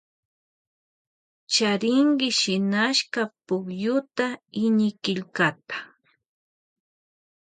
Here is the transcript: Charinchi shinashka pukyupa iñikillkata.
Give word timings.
Charinchi 1.53 2.29
shinashka 2.39 3.21
pukyupa 3.45 4.27
iñikillkata. 4.63 5.77